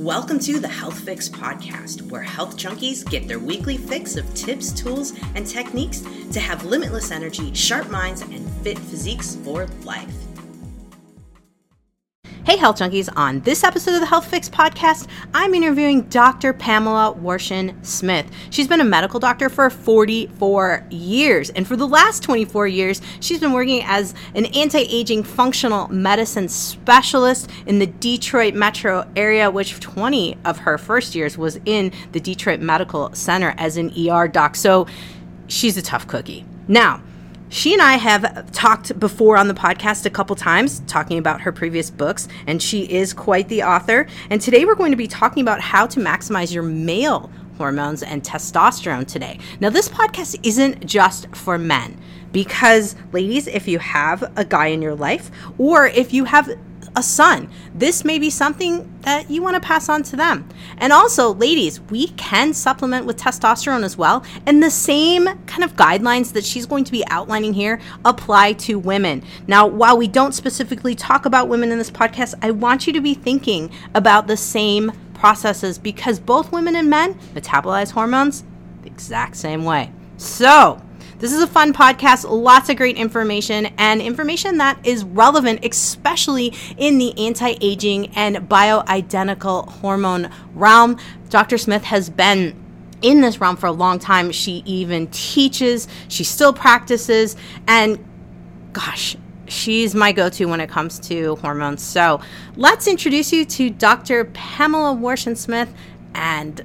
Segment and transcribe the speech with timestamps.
[0.00, 4.72] Welcome to the Health Fix Podcast, where health junkies get their weekly fix of tips,
[4.72, 6.02] tools, and techniques
[6.32, 10.29] to have limitless energy, sharp minds, and fit physiques for life.
[12.50, 13.08] Hey, health junkies.
[13.14, 16.52] On this episode of the Health Fix podcast, I'm interviewing Dr.
[16.52, 18.28] Pamela Wartian Smith.
[18.50, 23.38] She's been a medical doctor for 44 years, and for the last 24 years, she's
[23.38, 29.78] been working as an anti aging functional medicine specialist in the Detroit metro area, which
[29.78, 34.56] 20 of her first years was in the Detroit Medical Center as an ER doc.
[34.56, 34.88] So
[35.46, 36.44] she's a tough cookie.
[36.66, 37.00] Now,
[37.50, 41.50] she and I have talked before on the podcast a couple times, talking about her
[41.50, 44.06] previous books, and she is quite the author.
[44.30, 47.28] And today we're going to be talking about how to maximize your male
[47.58, 49.40] hormones and testosterone today.
[49.58, 52.00] Now, this podcast isn't just for men
[52.30, 56.56] because, ladies, if you have a guy in your life or if you have
[56.96, 57.48] a son.
[57.74, 60.48] This may be something that you want to pass on to them.
[60.78, 64.24] And also, ladies, we can supplement with testosterone as well.
[64.46, 68.78] And the same kind of guidelines that she's going to be outlining here apply to
[68.78, 69.22] women.
[69.46, 73.00] Now, while we don't specifically talk about women in this podcast, I want you to
[73.00, 78.44] be thinking about the same processes because both women and men metabolize hormones
[78.82, 79.92] the exact same way.
[80.16, 80.82] So,
[81.20, 86.54] this is a fun podcast, lots of great information, and information that is relevant, especially
[86.78, 90.98] in the anti aging and bioidentical hormone realm.
[91.28, 91.58] Dr.
[91.58, 92.56] Smith has been
[93.02, 94.32] in this realm for a long time.
[94.32, 97.36] She even teaches, she still practices,
[97.68, 98.02] and
[98.72, 101.82] gosh, she's my go to when it comes to hormones.
[101.82, 102.20] So
[102.56, 104.24] let's introduce you to Dr.
[104.24, 105.72] Pamela Wartian Smith
[106.14, 106.62] and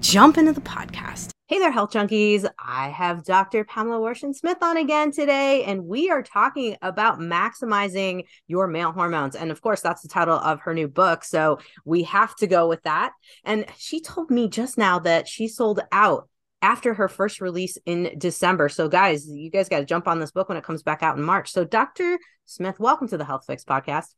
[0.00, 1.30] jump into the podcast.
[1.48, 2.46] Hey there, health junkies.
[2.58, 3.64] I have Dr.
[3.64, 9.34] Pamela Wartian Smith on again today, and we are talking about maximizing your male hormones.
[9.34, 11.24] And of course, that's the title of her new book.
[11.24, 13.12] So we have to go with that.
[13.44, 16.28] And she told me just now that she sold out
[16.60, 18.68] after her first release in December.
[18.68, 21.16] So, guys, you guys got to jump on this book when it comes back out
[21.16, 21.50] in March.
[21.50, 22.18] So, Dr.
[22.44, 24.08] Smith, welcome to the Health Fix podcast.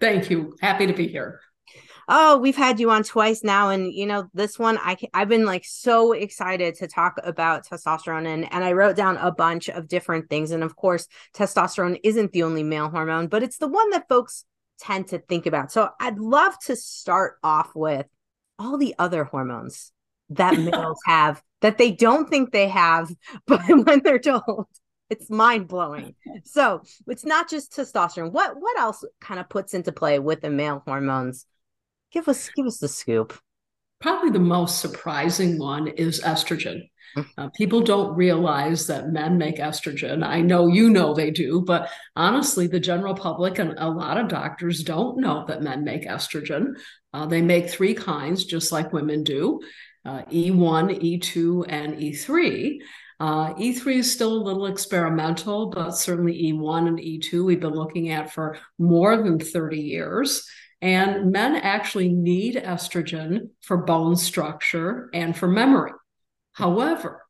[0.00, 0.56] Thank you.
[0.60, 1.42] Happy to be here
[2.08, 5.44] oh we've had you on twice now and you know this one i i've been
[5.44, 9.88] like so excited to talk about testosterone and and i wrote down a bunch of
[9.88, 13.90] different things and of course testosterone isn't the only male hormone but it's the one
[13.90, 14.44] that folks
[14.78, 18.06] tend to think about so i'd love to start off with
[18.58, 19.92] all the other hormones
[20.30, 23.10] that males have that they don't think they have
[23.46, 24.66] but when they're told
[25.08, 26.16] it's mind blowing.
[26.44, 28.32] So it's not just testosterone.
[28.32, 31.46] What what else kind of puts into play with the male hormones
[32.12, 33.38] Give us give us the scoop.
[34.00, 36.82] Probably the most surprising one is estrogen.
[37.16, 37.26] Mm.
[37.38, 40.24] Uh, people don't realize that men make estrogen.
[40.24, 44.28] I know you know they do, but honestly, the general public and a lot of
[44.28, 46.74] doctors don't know that men make estrogen.
[47.14, 49.60] Uh, they make three kinds, just like women do
[50.06, 52.78] uh, E1, E2, and E3.
[53.18, 58.10] Uh, E3 is still a little experimental, but certainly E1 and E2 we've been looking
[58.10, 60.48] at for more than 30 years.
[60.82, 65.92] And men actually need estrogen for bone structure and for memory.
[66.52, 67.22] However,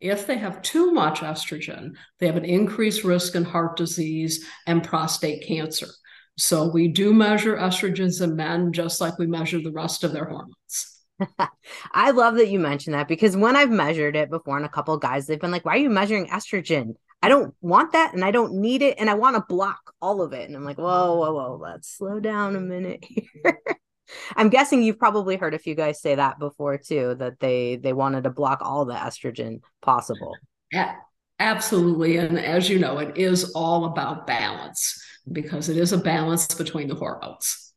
[0.00, 4.82] if they have too much estrogen, they have an increased risk in heart disease and
[4.82, 5.88] prostate cancer.
[6.36, 10.24] So we do measure estrogens in men just like we measure the rest of their
[10.24, 11.02] hormones.
[11.92, 14.96] I love that you mentioned that because when I've measured it before and a couple
[14.98, 16.94] guys, they've been like, why are you measuring estrogen?
[17.24, 20.20] I don't want that and I don't need it and I want to block all
[20.20, 20.46] of it.
[20.46, 21.20] And I'm like, whoa, mm-hmm.
[21.20, 23.62] whoa, whoa, let's slow down a minute here.
[24.36, 27.94] I'm guessing you've probably heard a few guys say that before too, that they they
[27.94, 30.34] wanted to block all the estrogen possible.
[30.70, 30.96] Yeah,
[31.38, 32.18] absolutely.
[32.18, 35.02] And as you know, it is all about balance
[35.32, 37.72] because it is a balance between the hormones.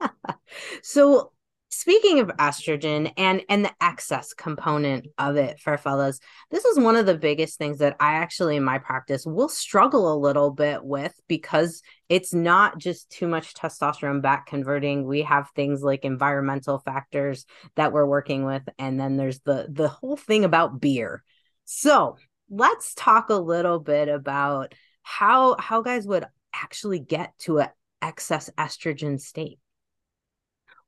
[0.82, 1.30] so
[1.70, 6.20] speaking of estrogen and and the excess component of it for fellas
[6.50, 10.12] this is one of the biggest things that i actually in my practice will struggle
[10.12, 15.06] a little bit with because it's not just too much testosterone back converting.
[15.06, 17.46] We have things like environmental factors
[17.76, 21.22] that we're working with and then there's the the whole thing about beer.
[21.66, 22.16] So
[22.50, 27.72] let's talk a little bit about how how guys would actually get to a
[28.02, 29.60] excess estrogen state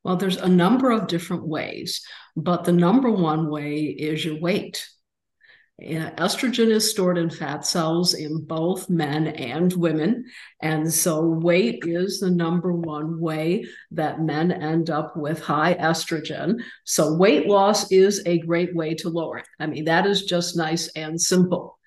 [0.05, 2.05] well, there's a number of different ways,
[2.37, 4.87] but the number one way is your weight.
[5.81, 10.25] Estrogen is stored in fat cells in both men and women.
[10.61, 16.63] And so, weight is the number one way that men end up with high estrogen.
[16.85, 19.47] So, weight loss is a great way to lower it.
[19.59, 21.79] I mean, that is just nice and simple.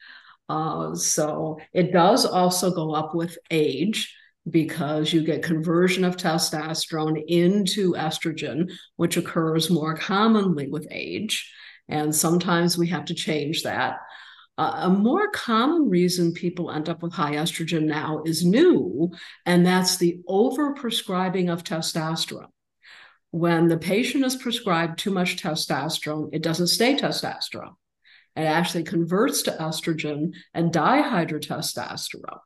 [0.50, 4.14] Uh, so, it does also go up with age.
[4.50, 11.52] Because you get conversion of testosterone into estrogen, which occurs more commonly with age.
[11.88, 13.98] And sometimes we have to change that.
[14.58, 19.12] Uh, a more common reason people end up with high estrogen now is new,
[19.46, 22.48] and that's the overprescribing of testosterone.
[23.32, 27.74] When the patient is prescribed too much testosterone, it doesn't stay testosterone.
[28.38, 32.40] It actually converts to estrogen and dihydrotestosterone.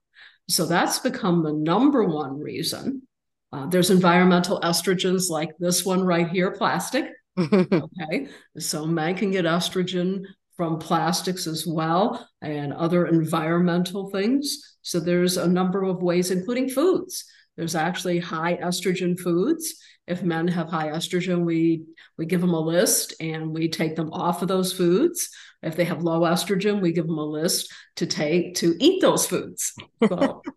[0.50, 3.04] So that's become the number one reason.
[3.52, 7.12] Uh, there's environmental estrogens like this one right here, plastic.
[7.40, 8.28] okay.
[8.58, 10.24] So men can get estrogen
[10.58, 14.78] from plastics as well and other environmental things.
[14.82, 17.26] So there's a number of ways, including foods.
[17.56, 19.76] There's actually high estrogen foods.
[20.10, 21.84] If men have high estrogen, we
[22.18, 25.30] we give them a list and we take them off of those foods.
[25.62, 29.26] If they have low estrogen, we give them a list to take to eat those
[29.26, 29.74] foods.
[30.08, 30.42] So.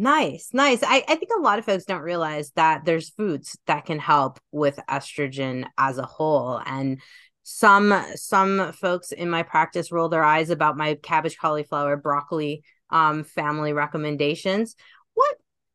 [0.00, 0.84] Nice, nice.
[0.84, 4.38] I, I think a lot of folks don't realize that there's foods that can help
[4.52, 6.62] with estrogen as a whole.
[6.64, 7.00] And
[7.42, 13.24] some some folks in my practice roll their eyes about my cabbage cauliflower broccoli um,
[13.24, 14.76] family recommendations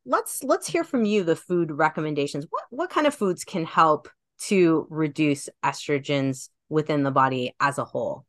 [0.06, 2.46] let's let's hear from you the food recommendations.
[2.50, 4.10] What what kind of foods can help
[4.48, 8.26] to reduce estrogens within the body as a whole?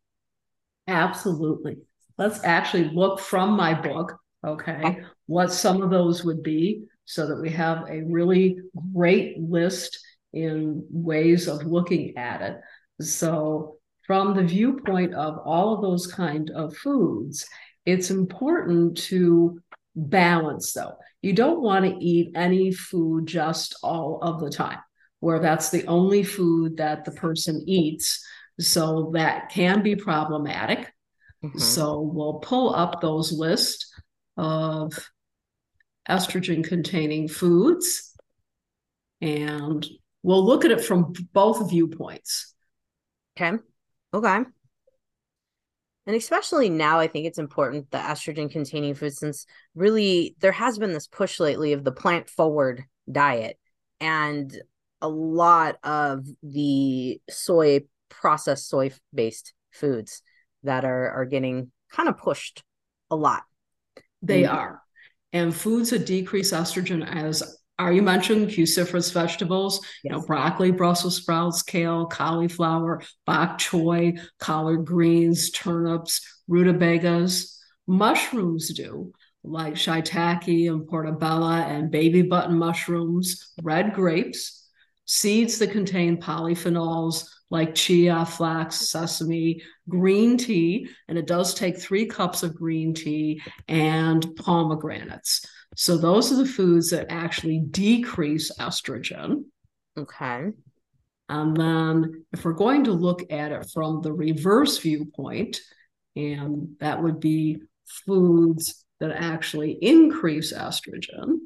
[0.87, 1.79] Absolutely.
[2.19, 7.41] Let's actually look from my book okay, what some of those would be so that
[7.41, 8.57] we have a really
[8.95, 9.99] great list
[10.33, 12.57] in ways of looking at it.
[13.01, 17.47] So, from the viewpoint of all of those kind of foods,
[17.87, 19.61] it's important to
[19.97, 20.97] balance though.
[21.23, 24.81] You don't want to eat any food just all of the time,
[25.21, 28.25] where that's the only food that the person eats.
[28.61, 30.93] So that can be problematic.
[31.45, 31.59] Mm-hmm.
[31.59, 33.93] So we'll pull up those lists
[34.37, 34.93] of
[36.09, 38.15] estrogen containing foods
[39.21, 39.87] and
[40.23, 42.55] we'll look at it from both viewpoints.
[43.37, 43.59] Okay.
[44.13, 44.45] Okay.
[46.07, 50.79] And especially now, I think it's important the estrogen containing foods, since really there has
[50.79, 53.59] been this push lately of the plant forward diet.
[54.01, 54.55] And
[55.01, 57.81] a lot of the soy,
[58.11, 60.23] processed soy based foods
[60.63, 62.63] that are, are getting kind of pushed
[63.11, 63.43] a lot.
[64.23, 64.83] They are.
[65.33, 69.81] And foods that decrease estrogen as are you mentioned cruciferous vegetables?
[69.83, 69.93] Yes.
[70.05, 77.59] You know, broccoli, Brussels sprouts, kale, cauliflower, bok choy, collard greens, turnips, rutabagas.
[77.87, 79.13] Mushrooms do,
[79.43, 84.69] like shiitake and portobello and baby button mushrooms, red grapes,
[85.07, 92.07] seeds that contain polyphenols like chia, flax, sesame, green tea, and it does take three
[92.07, 95.47] cups of green tea and pomegranates.
[95.77, 99.45] So those are the foods that actually decrease estrogen.
[99.97, 100.51] Okay.
[101.29, 105.61] And then if we're going to look at it from the reverse viewpoint,
[106.17, 107.63] and that would be
[108.07, 111.39] foods that actually increase estrogen,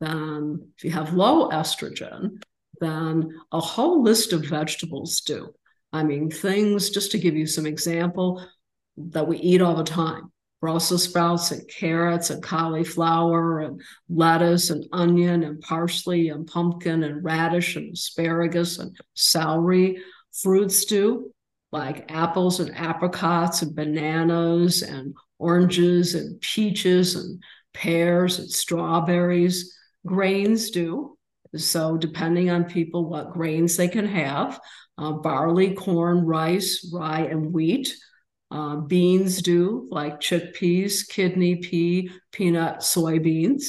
[0.00, 2.42] then if you have low estrogen,
[2.80, 5.54] then a whole list of vegetables do.
[5.92, 8.46] I mean, things, just to give you some example,
[8.96, 14.86] that we eat all the time Brussels sprouts and carrots and cauliflower and lettuce and
[14.92, 20.02] onion and parsley and pumpkin and radish and asparagus and celery.
[20.42, 21.32] Fruits do,
[21.72, 27.42] like apples and apricots and bananas and oranges and peaches and
[27.74, 29.76] pears and strawberries.
[30.06, 31.16] Grains do.
[31.54, 34.60] So, depending on people, what grains they can have
[34.98, 37.94] uh, barley, corn, rice, rye, and wheat.
[38.50, 43.64] Uh, beans do, like chickpeas, kidney pea, peanut, soybeans.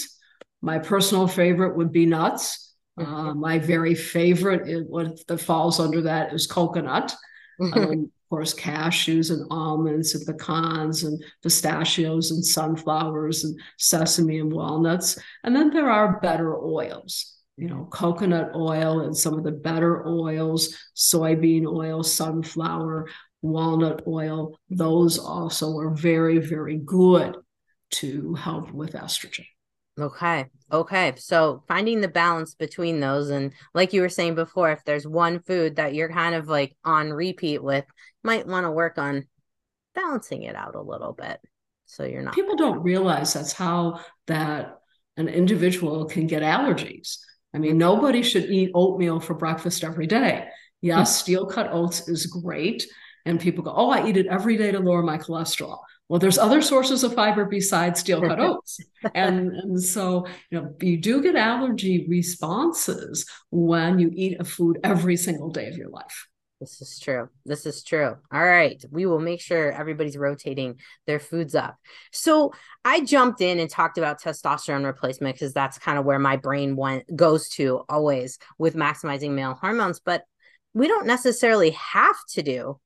[0.62, 2.76] My personal favorite would be nuts.
[3.00, 7.16] Uh, my very favorite, is, what that falls under that is coconut.
[7.60, 14.54] Um, of course, cashews and almonds and pecans and pistachios and sunflowers and sesame and
[14.54, 15.18] walnuts.
[15.44, 20.08] And then there are better oils you know, coconut oil and some of the better
[20.08, 23.08] oils, soybean oil, sunflower,
[23.42, 27.36] walnut oil, those also are very, very good
[27.90, 29.46] to help with estrogen.
[30.00, 30.46] Okay.
[30.72, 31.14] Okay.
[31.18, 33.30] So finding the balance between those.
[33.30, 36.76] And like you were saying before, if there's one food that you're kind of like
[36.84, 37.86] on repeat with,
[38.24, 39.26] might want to work on
[39.96, 41.40] balancing it out a little bit.
[41.86, 42.36] So you're not.
[42.36, 44.80] People don't realize that's how that
[45.16, 47.18] an individual can get allergies.
[47.54, 50.46] I mean, nobody should eat oatmeal for breakfast every day.
[50.82, 51.24] Yes, hmm.
[51.24, 52.86] steel cut oats is great
[53.28, 55.80] and people go, Oh, I eat it every day to lower my cholesterol.
[56.10, 58.80] Well, there's other sources of fiber besides steel cut oats.
[59.14, 64.80] and, and so, you know, you do get allergy responses when you eat a food
[64.84, 66.28] every single day of your life.
[66.62, 67.30] This is true.
[67.46, 68.16] This is true.
[68.32, 68.84] All right.
[68.90, 71.76] We will make sure everybody's rotating their foods up.
[72.12, 72.52] So
[72.84, 76.76] I jumped in and talked about testosterone replacement because that's kind of where my brain
[76.76, 80.00] went goes to always with maximizing male hormones.
[80.00, 80.24] But
[80.74, 82.80] we don't necessarily have to do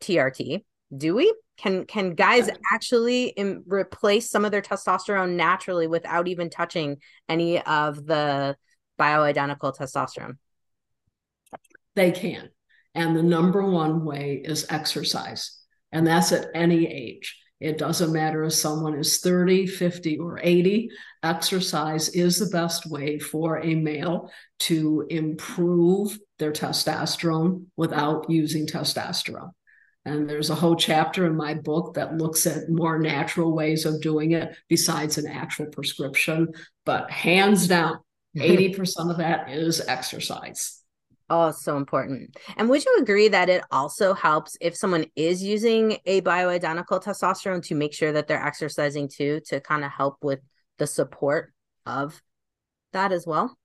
[0.00, 0.64] TRT,
[0.96, 1.34] do we?
[1.56, 6.96] Can can guys actually Im- replace some of their testosterone naturally without even touching
[7.28, 8.56] any of the
[8.98, 10.38] bioidentical testosterone?
[11.96, 12.50] They can.
[12.94, 15.58] And the number one way is exercise.
[15.92, 17.36] And that's at any age.
[17.60, 20.88] It doesn't matter if someone is 30, 50, or 80.
[21.22, 24.30] Exercise is the best way for a male
[24.60, 29.50] to improve their testosterone without using testosterone.
[30.04, 34.00] And there's a whole chapter in my book that looks at more natural ways of
[34.00, 36.48] doing it besides an actual prescription.
[36.86, 37.98] But hands down,
[38.36, 40.80] 80% of that is exercise.
[41.32, 42.36] Oh, so important.
[42.56, 47.62] And would you agree that it also helps if someone is using a bioidentical testosterone
[47.66, 50.40] to make sure that they're exercising too, to kind of help with
[50.78, 51.52] the support
[51.86, 52.20] of
[52.92, 53.56] that as well?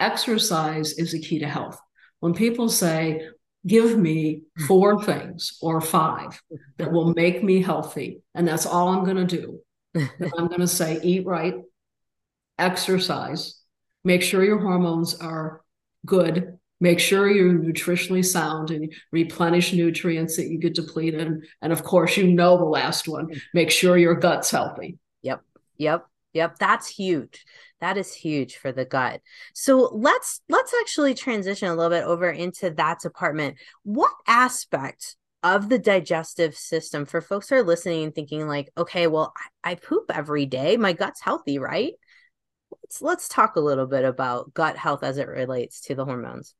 [0.00, 1.78] Exercise is a key to health.
[2.20, 3.28] When people say,
[3.68, 4.64] give me hmm.
[4.66, 6.40] four things or five
[6.78, 9.60] that will make me healthy, and that's all I'm going to do,
[9.94, 11.54] I'm going to say, eat right,
[12.58, 13.60] exercise,
[14.04, 15.62] make sure your hormones are
[16.04, 16.58] good.
[16.80, 21.20] Make sure you're nutritionally sound and replenish nutrients that you get depleted.
[21.20, 23.26] And, and of course, you know the last one.
[23.26, 23.38] Hmm.
[23.52, 24.98] Make sure your gut's healthy.
[25.22, 25.42] Yep.
[25.76, 26.06] Yep.
[26.34, 26.58] Yep.
[26.60, 27.44] That's huge.
[27.80, 29.20] That is huge for the gut.
[29.54, 33.56] So let's let's actually transition a little bit over into that department.
[33.84, 39.06] What aspect of the digestive system for folks who are listening and thinking like, okay,
[39.06, 39.32] well,
[39.64, 40.76] I, I poop every day.
[40.76, 41.92] My gut's healthy, right?
[42.88, 46.54] let's let's talk a little bit about gut health as it relates to the hormones.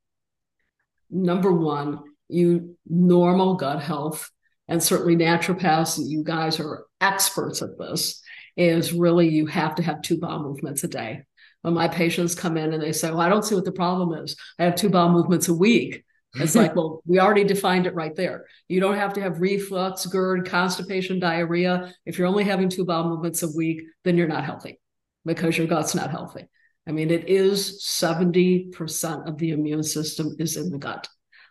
[1.10, 4.30] Number one, you normal gut health,
[4.66, 8.22] and certainly naturopaths, you guys are experts at this,
[8.58, 11.22] is really you have to have two bowel movements a day.
[11.62, 14.12] When my patients come in and they say, Well, I don't see what the problem
[14.22, 14.36] is.
[14.58, 16.04] I have two bowel movements a week.
[16.34, 18.46] It's like, well, we already defined it right there.
[18.68, 21.92] You don't have to have reflux, GERD, constipation, diarrhea.
[22.04, 24.80] If you're only having two bowel movements a week, then you're not healthy
[25.24, 26.48] because your gut's not healthy.
[26.86, 31.06] I mean, it is 70% of the immune system is in the gut.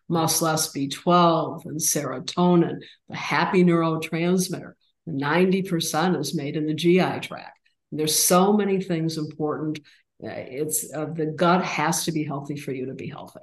[0.09, 4.73] Muscle B12 and serotonin, the happy neurotransmitter,
[5.07, 7.59] 90% is made in the GI tract.
[7.91, 9.79] There's so many things important.
[10.23, 13.39] Uh, it's uh, the gut has to be healthy for you to be healthy.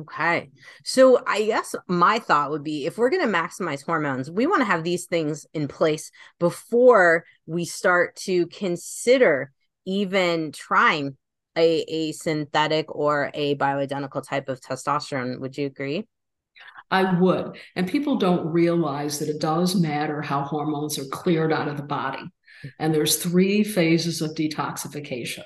[0.00, 0.50] Okay.
[0.84, 4.60] So I guess my thought would be if we're going to maximize hormones, we want
[4.60, 9.50] to have these things in place before we start to consider
[9.86, 11.16] even trying
[11.56, 15.40] a, a synthetic or a bioidentical type of testosterone.
[15.40, 16.06] Would you agree?
[16.90, 17.58] I would.
[17.76, 21.82] And people don't realize that it does matter how hormones are cleared out of the
[21.82, 22.22] body.
[22.78, 25.44] And there's three phases of detoxification.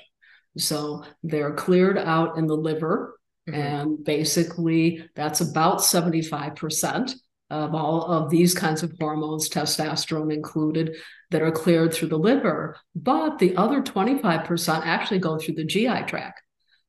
[0.57, 3.19] So they're cleared out in the liver,
[3.49, 3.59] mm-hmm.
[3.59, 7.13] and basically that's about 75%
[7.49, 10.95] of all of these kinds of hormones, testosterone included,
[11.29, 12.77] that are cleared through the liver.
[12.95, 16.41] But the other 25% actually go through the GI tract.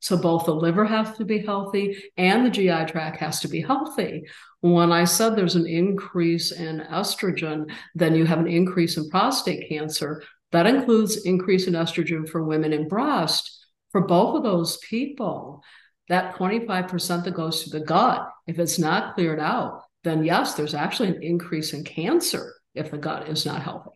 [0.05, 3.63] So both the liver has to be healthy and the GI tract has to be
[3.63, 4.27] healthy.
[4.61, 9.67] When I said there's an increase in estrogen, then you have an increase in prostate
[9.67, 10.23] cancer.
[10.53, 13.67] That includes increase in estrogen for women in breast.
[13.93, 15.63] For both of those people,
[16.11, 20.75] that 25% that goes to the gut, if it's not cleared out, then yes, there's
[20.75, 23.89] actually an increase in cancer if the gut is not healthy.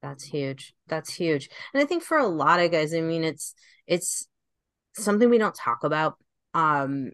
[0.00, 0.74] That's huge.
[0.86, 1.48] That's huge.
[1.72, 3.52] And I think for a lot of guys, I mean, it's
[3.88, 4.28] it's
[4.96, 6.16] something we don't talk about.
[6.54, 7.12] Um,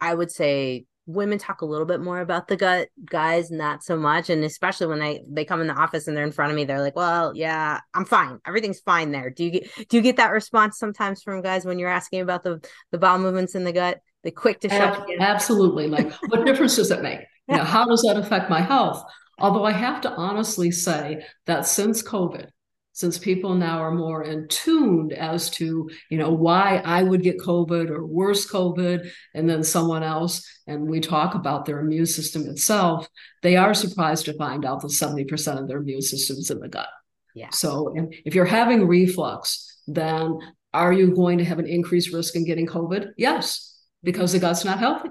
[0.00, 3.96] I would say women talk a little bit more about the gut, guys not so
[3.96, 4.30] much.
[4.30, 6.64] And especially when they they come in the office and they're in front of me,
[6.64, 8.38] they're like, "Well, yeah, I'm fine.
[8.46, 11.78] Everything's fine there." Do you get do you get that response sometimes from guys when
[11.78, 12.60] you're asking about the
[12.90, 14.00] the bowel movements in the gut?
[14.22, 15.04] They quick to shut.
[15.18, 15.88] Absolutely.
[15.88, 17.20] Like, what difference does it make?
[17.48, 19.04] You know, how does that affect my health?
[19.38, 22.48] Although I have to honestly say that since COVID,
[22.92, 27.38] since people now are more in tuned as to you know why I would get
[27.38, 32.48] COVID or worse COVID, and then someone else, and we talk about their immune system
[32.48, 33.08] itself,
[33.42, 36.68] they are surprised to find out that 70% of their immune system is in the
[36.68, 36.88] gut.
[37.34, 37.50] Yeah.
[37.50, 37.94] So
[38.24, 40.38] if you're having reflux, then
[40.74, 43.12] are you going to have an increased risk in getting COVID?
[43.16, 45.08] Yes, because the gut's not healthy.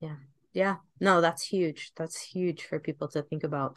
[0.00, 0.16] Yeah.
[0.52, 0.76] Yeah.
[1.00, 1.92] No, that's huge.
[1.96, 3.76] That's huge for people to think about.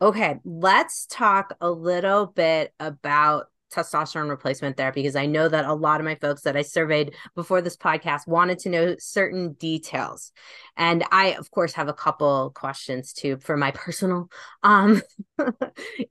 [0.00, 5.74] Okay, let's talk a little bit about testosterone replacement therapy because I know that a
[5.74, 10.32] lot of my folks that I surveyed before this podcast wanted to know certain details.
[10.76, 14.30] And I of course have a couple questions too for my personal
[14.62, 15.02] um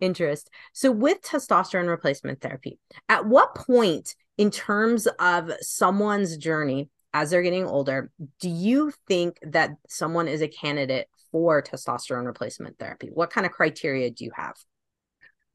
[0.01, 0.50] interest.
[0.74, 7.41] So with testosterone replacement therapy, at what point in terms of someone's journey as they're
[7.41, 13.10] getting older, do you think that someone is a candidate for testosterone replacement therapy?
[13.13, 14.55] What kind of criteria do you have?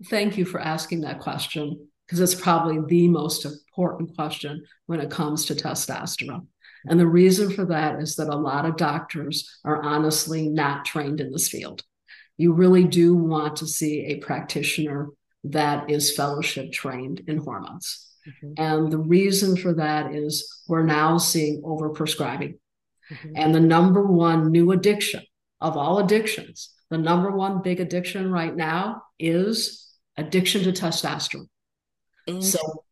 [0.06, 5.10] Thank you for asking that question because it's probably the most important question when it
[5.10, 6.46] comes to testosterone.
[6.86, 11.20] And the reason for that is that a lot of doctors are honestly not trained
[11.20, 11.82] in this field.
[12.36, 15.08] You really do want to see a practitioner
[15.44, 18.08] that is fellowship trained in hormones.
[18.26, 18.52] Mm-hmm.
[18.56, 22.58] And the reason for that is we're now seeing overprescribing.
[23.10, 23.32] Mm-hmm.
[23.36, 25.22] And the number one new addiction
[25.62, 31.48] of all addictions, the number one big addiction right now is addiction to testosterone.
[32.28, 32.42] Mm.
[32.42, 32.84] So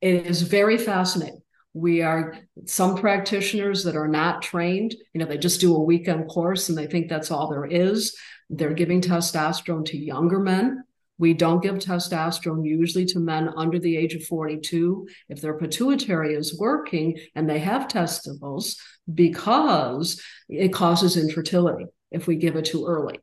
[0.00, 1.40] it is very fascinating.
[1.72, 2.36] We are
[2.66, 6.76] some practitioners that are not trained, you know, they just do a weekend course and
[6.76, 8.16] they think that's all there is.
[8.50, 10.82] They're giving testosterone to younger men.
[11.16, 16.34] We don't give testosterone usually to men under the age of 42 if their pituitary
[16.34, 18.76] is working and they have testicles
[19.12, 23.20] because it causes infertility if we give it too early.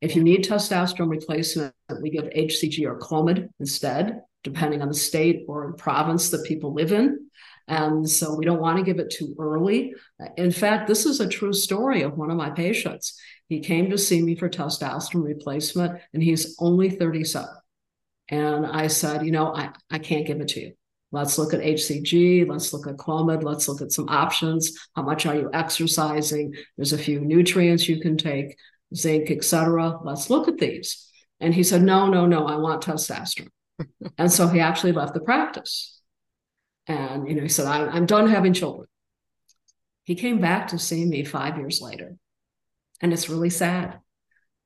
[0.00, 5.44] If you need testosterone replacement, we give HCG or Clomid instead, depending on the state
[5.48, 7.28] or province that people live in.
[7.66, 9.94] And so we don't want to give it too early.
[10.36, 13.20] In fact, this is a true story of one of my patients.
[13.48, 17.48] He came to see me for testosterone replacement and he's only 37.
[18.30, 20.72] And I said, you know, I, I can't give it to you.
[21.10, 22.48] Let's look at HCG.
[22.48, 23.42] Let's look at Clomid.
[23.42, 24.72] Let's look at some options.
[24.94, 26.54] How much are you exercising?
[26.76, 28.56] There's a few nutrients you can take
[28.94, 29.98] zinc, etc.
[30.04, 31.10] Let's look at these.
[31.40, 33.48] And he said, No, no, no, I want testosterone.
[34.18, 36.00] and so he actually left the practice.
[36.86, 38.88] And you know, he said, I'm, I'm done having children.
[40.04, 42.16] He came back to see me five years later.
[43.00, 44.00] And it's really sad.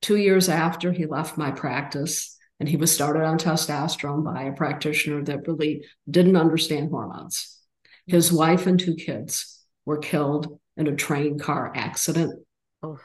[0.01, 4.53] Two years after he left my practice, and he was started on testosterone by a
[4.53, 7.59] practitioner that really didn't understand hormones.
[8.07, 12.47] His wife and two kids were killed in a train car accident.
[12.81, 13.01] Oh.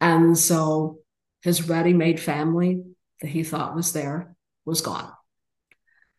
[0.00, 1.00] And so
[1.42, 2.84] his ready made family
[3.20, 5.10] that he thought was there was gone.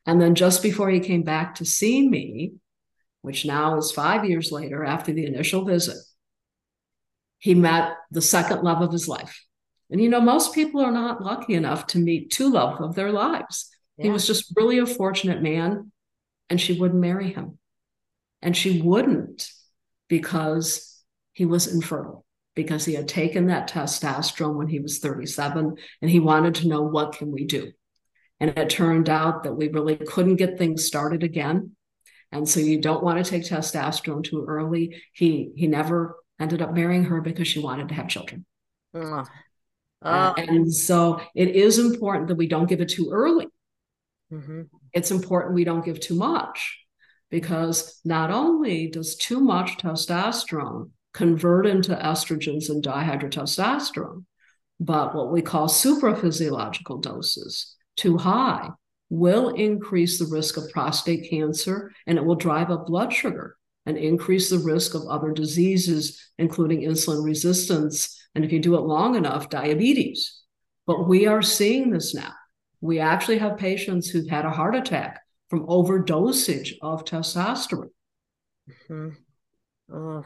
[0.06, 2.56] And then just before he came back to see me,
[3.22, 5.96] which now is five years later after the initial visit,
[7.40, 9.42] he met the second love of his life.
[9.92, 13.12] And you know, most people are not lucky enough to meet two love of their
[13.12, 13.70] lives.
[13.98, 14.06] Yeah.
[14.06, 15.92] He was just really a fortunate man,
[16.50, 17.60] and she wouldn't marry him.
[18.42, 19.48] And she wouldn't
[20.08, 22.26] because he was infertile
[22.56, 26.82] because he had taken that testosterone when he was 37 and he wanted to know
[26.82, 27.72] what can we do
[28.40, 31.72] and it turned out that we really couldn't get things started again
[32.32, 36.74] and so you don't want to take testosterone too early he he never ended up
[36.74, 38.46] marrying her because she wanted to have children
[38.94, 39.24] uh,
[40.02, 43.48] uh, and so it is important that we don't give it too early
[44.32, 44.64] mm-hmm.
[44.94, 46.80] it's important we don't give too much
[47.30, 54.26] because not only does too much testosterone convert into estrogens and dihydrotestosterone.
[54.80, 58.70] But what we call supraphysiological doses, too high,
[59.10, 63.98] will increase the risk of prostate cancer and it will drive up blood sugar and
[63.98, 68.18] increase the risk of other diseases, including insulin resistance.
[68.36, 70.42] And if you do it long enough, diabetes.
[70.88, 72.34] But we are seeing this now.
[72.80, 77.90] We actually have patients who've had a heart attack from overdosage of testosterone.
[78.90, 79.10] Mm-hmm.
[79.94, 80.24] Oh,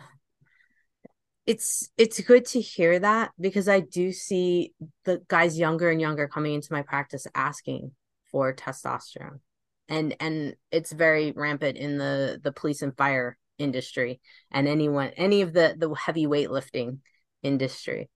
[1.46, 6.28] it's it's good to hear that because I do see the guys younger and younger
[6.28, 7.92] coming into my practice asking
[8.32, 9.40] for testosterone.
[9.88, 14.20] And and it's very rampant in the the police and fire industry
[14.52, 17.00] and anyone any of the the heavy weightlifting
[17.46, 18.10] industry.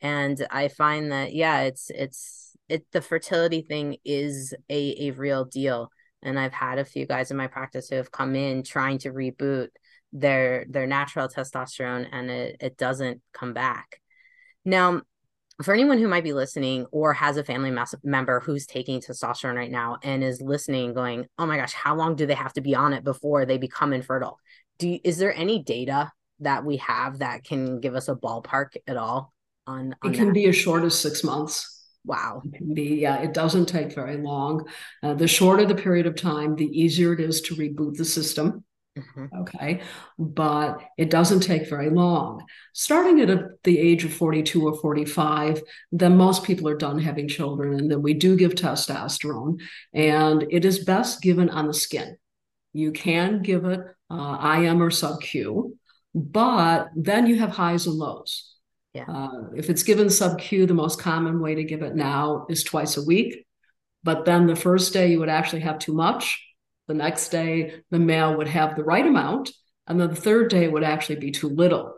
[0.00, 5.44] And I find that yeah, it's it's it the fertility thing is a a real
[5.44, 5.90] deal.
[6.22, 9.12] And I've had a few guys in my practice who have come in trying to
[9.12, 9.68] reboot
[10.12, 14.00] their their natural testosterone and it, it doesn't come back
[14.64, 15.02] now
[15.62, 19.70] for anyone who might be listening or has a family member who's taking testosterone right
[19.70, 22.74] now and is listening going oh my gosh how long do they have to be
[22.74, 24.38] on it before they become infertile
[24.78, 28.76] do you, is there any data that we have that can give us a ballpark
[28.86, 29.32] at all
[29.66, 30.34] on, on it can that?
[30.34, 32.40] be as short as six months Wow.
[32.44, 34.68] It can be, yeah, it doesn't take very long.
[35.02, 38.64] Uh, the shorter the period of time, the easier it is to reboot the system.
[38.96, 39.40] Mm-hmm.
[39.40, 39.80] Okay.
[40.18, 42.44] But it doesn't take very long.
[42.72, 47.28] Starting at a, the age of 42 or 45, then most people are done having
[47.28, 47.78] children.
[47.78, 49.60] And then we do give testosterone,
[49.92, 52.16] and it is best given on the skin.
[52.72, 55.76] You can give it uh, IM or sub Q,
[56.16, 58.54] but then you have highs and lows.
[58.94, 59.04] Yeah.
[59.06, 62.64] Uh, if it's given sub Q, the most common way to give it now is
[62.64, 63.46] twice a week.
[64.02, 66.42] But then the first day you would actually have too much
[66.86, 69.52] the next day, the male would have the right amount.
[69.86, 71.94] And then the third day would actually be too little.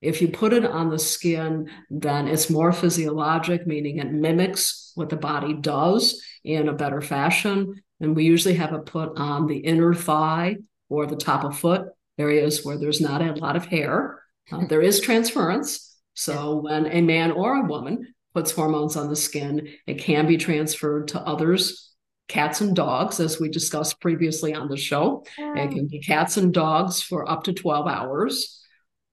[0.00, 5.08] If you put it on the skin, then it's more physiologic, meaning it mimics what
[5.08, 7.82] the body does in a better fashion.
[8.00, 11.88] And we usually have it put on the inner thigh or the top of foot,
[12.18, 14.22] areas where there's not a lot of hair.
[14.50, 15.96] Uh, there is transference.
[16.14, 20.36] So when a man or a woman puts hormones on the skin, it can be
[20.36, 21.86] transferred to others
[22.28, 25.24] cats and dogs, as we discussed previously on the show.
[25.38, 28.62] It can be cats and dogs for up to 12 hours.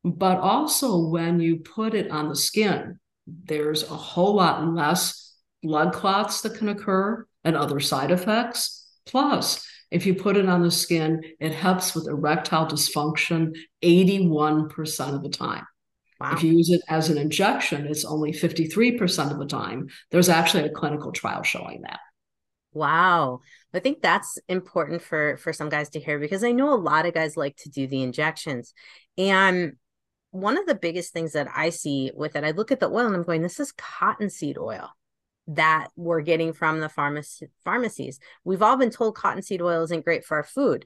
[0.04, 5.94] But also, when you put it on the skin, there's a whole lot less blood
[5.94, 8.86] clots that can occur and other side effects.
[9.06, 15.22] Plus, if you put it on the skin, it helps with erectile dysfunction 81% of
[15.22, 15.66] the time.
[16.20, 16.34] Wow.
[16.34, 19.90] If you use it as an injection, it's only 53% of the time.
[20.10, 22.00] There's actually a clinical trial showing that.
[22.74, 23.42] Wow.
[23.72, 27.06] I think that's important for for some guys to hear because I know a lot
[27.06, 28.74] of guys like to do the injections.
[29.16, 29.74] And
[30.32, 33.06] one of the biggest things that I see with it, I look at the oil
[33.06, 34.90] and I'm going, this is cottonseed oil
[35.48, 38.20] that we're getting from the pharmacies.
[38.44, 40.86] We've all been told cottonseed oil isn't great for our food.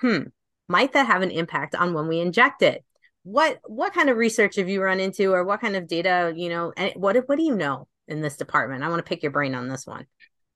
[0.00, 0.24] Hmm.
[0.68, 2.84] Might that have an impact on when we inject it?
[3.22, 6.48] What what kind of research have you run into or what kind of data, you
[6.48, 8.82] know, and what what do you know in this department?
[8.82, 10.06] I want to pick your brain on this one.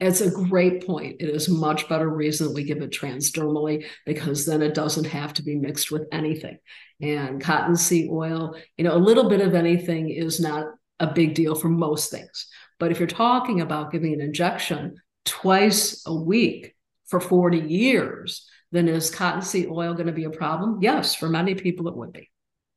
[0.01, 1.17] It's a great point.
[1.21, 5.43] It is much better reason we give it transdermally because then it doesn't have to
[5.43, 6.59] be mixed with anything.
[7.01, 10.67] And cottonseed oil, you know, a little bit of anything is not
[11.01, 12.49] a big deal for most things.
[12.79, 16.75] But if you're talking about giving an injection twice a week
[17.07, 20.79] for 40 years, then is cottonseed oil going to be a problem?
[20.83, 22.31] Yes, for many people it would be.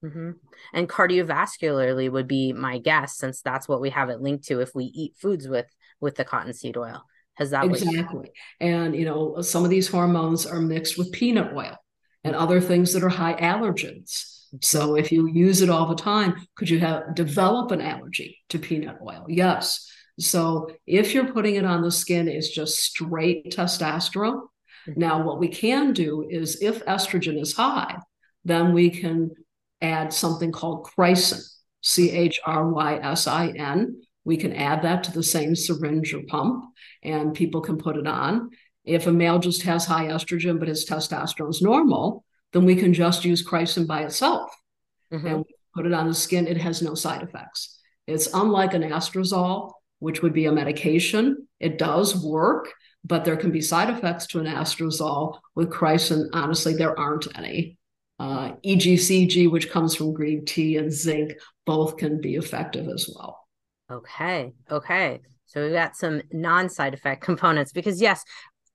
[0.03, 0.31] Mm-hmm.
[0.73, 4.75] And cardiovascularly would be my guess, since that's what we have it linked to if
[4.75, 5.65] we eat foods with
[5.99, 7.03] with the cottonseed oil.
[7.33, 8.31] Has that exactly?
[8.60, 11.77] And you know, some of these hormones are mixed with peanut oil
[12.23, 14.37] and other things that are high allergens.
[14.62, 18.60] So if you use it all the time, could you have develop an allergy to
[18.60, 19.26] peanut oil?
[19.28, 19.89] Yes.
[20.20, 24.41] So if you're putting it on the skin, it's just straight testosterone.
[24.88, 25.00] Mm-hmm.
[25.00, 27.98] Now, what we can do is if estrogen is high,
[28.46, 29.32] then we can
[29.82, 31.41] add something called chrysin,
[31.82, 36.13] C H R Y S I N, we can add that to the same syringe
[36.13, 36.65] or pump
[37.02, 38.50] and people can put it on.
[38.84, 42.26] If a male just has high estrogen, but his testosterone is normal,
[42.58, 44.50] then we can just use chrysin by itself
[45.13, 45.28] mm-hmm.
[45.28, 46.48] and put it on the skin.
[46.48, 47.80] It has no side effects.
[48.08, 51.48] It's unlike an anastrozole, which would be a medication.
[51.60, 52.74] It does work,
[53.06, 55.38] but there can be side effects to an anastrozole.
[55.54, 57.78] With chrysin, honestly, there aren't any.
[58.20, 61.34] Uh, EGCG, which comes from green tea, and zinc,
[61.67, 63.39] both can be effective as well.
[63.91, 64.52] Okay.
[64.72, 65.20] Okay.
[65.46, 68.24] So we've got some non-side effect components because yes,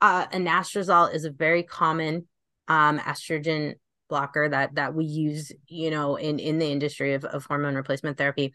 [0.00, 2.28] uh, anastrozole is a very common
[2.68, 3.74] um, estrogen
[4.08, 8.18] blocker that that we use, you know, in in the industry of, of hormone replacement
[8.18, 8.52] therapy.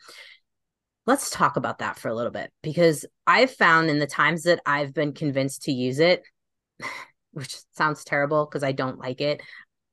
[1.05, 4.59] Let's talk about that for a little bit because I've found in the times that
[4.65, 6.21] I've been convinced to use it,
[7.31, 9.41] which sounds terrible because I don't like it.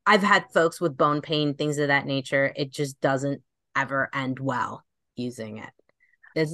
[0.07, 2.53] I've had folks with bone pain, things of that nature.
[2.57, 3.43] It just doesn't
[3.75, 4.85] ever end well
[5.17, 5.71] using it.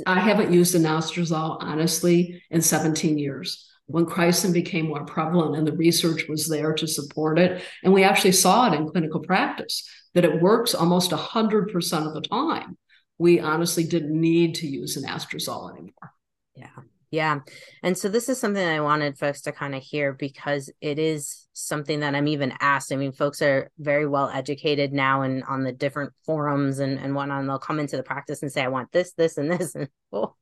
[0.07, 3.67] I haven't used an anastrozole honestly in 17 years.
[3.91, 8.05] When chrysin became more prevalent and the research was there to support it, and we
[8.05, 12.77] actually saw it in clinical practice that it works almost 100% of the time,
[13.19, 16.13] we honestly didn't need to use anastrozole anymore.
[16.55, 16.83] Yeah.
[17.11, 17.41] Yeah.
[17.83, 21.49] And so this is something I wanted folks to kind of hear because it is
[21.55, 22.93] something that I'm even asked.
[22.93, 27.15] I mean, folks are very well educated now and on the different forums and, and
[27.15, 27.41] whatnot.
[27.41, 29.75] And they'll come into the practice and say, I want this, this, and this.
[29.81, 30.35] And oh,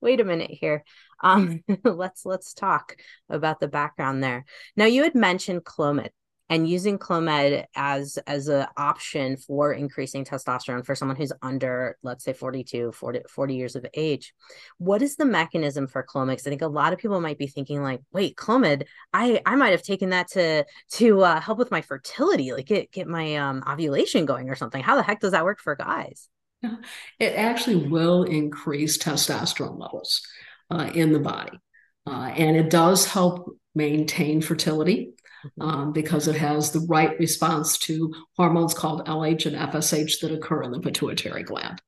[0.00, 0.84] wait a minute here.
[1.22, 2.96] Um, let's let's talk
[3.28, 4.44] about the background there.
[4.76, 6.10] Now you had mentioned Clomid
[6.50, 12.24] and using clomid as as an option for increasing testosterone for someone who's under let's
[12.24, 14.34] say 42 40, 40 years of age.
[14.78, 16.32] What is the mechanism for clomid?
[16.32, 18.84] I think a lot of people might be thinking like wait clomid?
[19.14, 22.90] I i might have taken that to to uh, help with my fertility like get
[22.90, 24.82] get my um, ovulation going or something.
[24.82, 26.28] How the heck does that work for guys
[27.18, 30.26] it actually will increase testosterone levels
[30.70, 31.58] uh, in the body
[32.06, 35.12] uh, and it does help maintain fertility
[35.44, 35.62] mm-hmm.
[35.62, 40.62] um, because it has the right response to hormones called LH and FSH that occur
[40.62, 41.80] in the pituitary gland.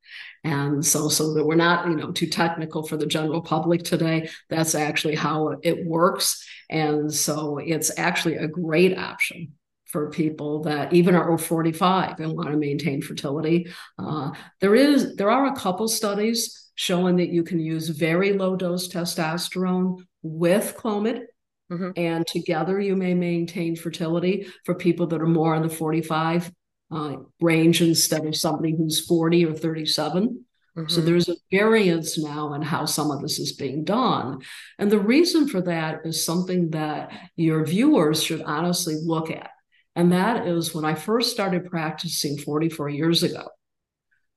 [0.44, 4.28] And so, so that we're not, you know, too technical for the general public today.
[4.50, 6.46] That's actually how it works.
[6.68, 9.52] And so it's actually a great option
[9.92, 13.68] for people that even are over 45 and want to maintain fertility.
[13.98, 18.56] Uh, there is there are a couple studies showing that you can use very low
[18.56, 21.24] dose testosterone with Clomid.
[21.70, 21.90] Mm-hmm.
[21.96, 26.50] And together, you may maintain fertility for people that are more in the 45
[26.90, 30.44] uh, range instead of somebody who's 40 or 37.
[30.76, 30.88] Mm-hmm.
[30.88, 34.40] So there's a variance now in how some of this is being done.
[34.78, 39.51] And the reason for that is something that your viewers should honestly look at.
[39.94, 43.48] And that is when I first started practicing 44 years ago,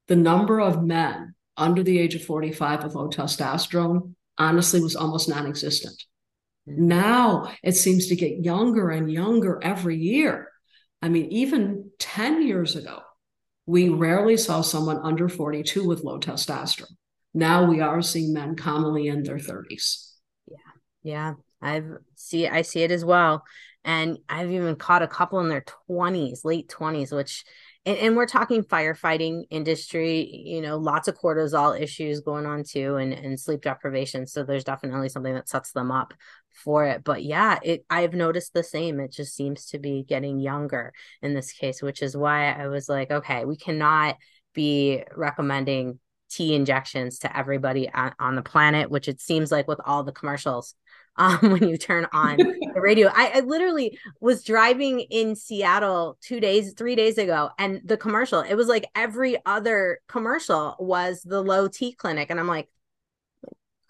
[0.07, 5.29] the number of men under the age of 45 with low testosterone honestly was almost
[5.29, 6.03] non existent.
[6.67, 6.87] Mm-hmm.
[6.87, 10.49] Now it seems to get younger and younger every year.
[11.01, 12.99] I mean, even 10 years ago,
[13.65, 16.95] we rarely saw someone under 42 with low testosterone.
[17.33, 20.11] Now we are seeing men commonly in their 30s.
[20.47, 20.57] Yeah.
[21.03, 21.33] Yeah.
[21.61, 23.43] I've see I see it as well.
[23.85, 27.45] And I've even caught a couple in their 20s, late 20s, which
[27.85, 32.95] and, and, we're talking firefighting industry, you know, lots of cortisol issues going on too
[32.95, 34.25] and, and sleep deprivation.
[34.25, 36.15] So there's definitely something that sets them up
[36.49, 37.03] for it.
[37.03, 38.99] But yeah, it I've noticed the same.
[38.99, 42.89] It just seems to be getting younger in this case, which is why I was
[42.89, 44.17] like, okay, we cannot
[44.55, 45.99] be recommending
[46.31, 50.11] T injections to everybody on, on the planet, which it seems like with all the
[50.11, 50.73] commercials
[51.17, 52.37] um, when you turn on
[52.73, 53.09] the radio.
[53.13, 58.41] I, I, literally was driving in Seattle two days, three days ago, and the commercial,
[58.41, 62.29] it was like every other commercial was the low T clinic.
[62.29, 62.67] And I'm like,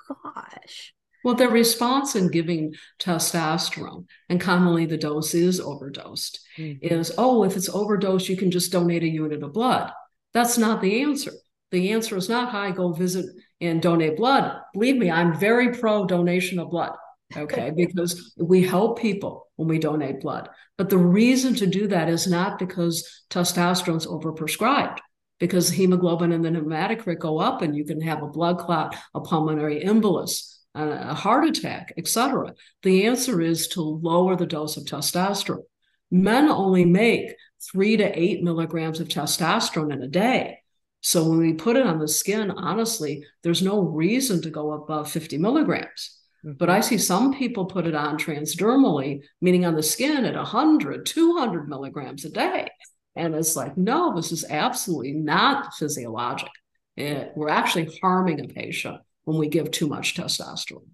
[0.07, 0.93] gosh.
[1.23, 6.85] Well, the response in giving testosterone, and commonly the dose is overdosed, mm-hmm.
[6.85, 9.91] is oh, if it's overdosed, you can just donate a unit of blood.
[10.33, 11.31] That's not the answer.
[11.71, 13.25] The answer is not, hi, go visit
[13.59, 14.55] and donate blood.
[14.73, 16.95] Believe me, I'm very pro donation of blood
[17.35, 20.49] okay because we help people when we donate blood.
[20.77, 24.99] But the reason to do that is not because testosterone's overprescribed
[25.39, 29.21] because hemoglobin and the hematocrit go up and you can have a blood clot a
[29.21, 35.63] pulmonary embolus a heart attack etc the answer is to lower the dose of testosterone.
[36.11, 37.35] Men only make
[37.71, 40.59] three to eight milligrams of testosterone in a day.
[41.01, 45.09] So when we put it on the skin honestly there's no reason to go above
[45.09, 50.25] 50 milligrams but I see some people put it on transdermally, meaning on the skin
[50.25, 52.69] at 100, 200 milligrams a day.
[53.15, 56.49] And it's like, no, this is absolutely not physiologic.
[56.95, 60.87] It, we're actually harming a patient when we give too much testosterone.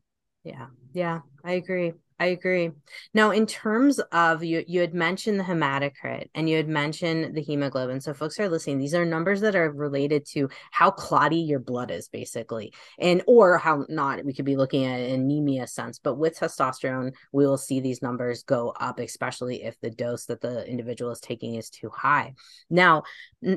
[0.44, 1.94] Yeah, yeah, I agree.
[2.22, 2.70] I agree.
[3.16, 7.42] Now, in terms of you, you had mentioned the hematocrit and you had mentioned the
[7.42, 8.00] hemoglobin.
[8.00, 8.78] So, folks are listening.
[8.78, 13.58] These are numbers that are related to how clotty your blood is, basically, and or
[13.58, 14.24] how not.
[14.24, 18.44] We could be looking at anemia sense, but with testosterone, we will see these numbers
[18.44, 22.36] go up, especially if the dose that the individual is taking is too high.
[22.70, 23.02] Now,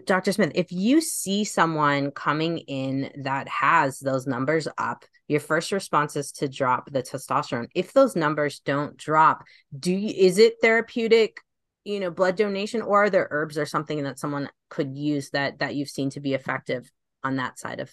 [0.06, 0.32] Dr.
[0.32, 6.16] Smith, if you see someone coming in that has those numbers up, your first response
[6.16, 7.68] is to drop the testosterone.
[7.74, 9.44] If those numbers don't drop,
[9.78, 11.38] do you, is it therapeutic,
[11.84, 15.58] you know, blood donation, or are there herbs or something that someone could use that
[15.60, 16.90] that you've seen to be effective
[17.22, 17.90] on that side of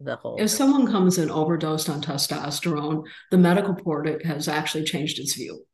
[0.00, 0.36] the whole?
[0.38, 5.64] If someone comes in overdosed on testosterone, the medical board has actually changed its view.